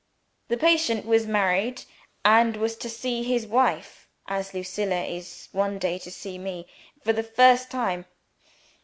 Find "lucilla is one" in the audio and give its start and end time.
4.51-5.77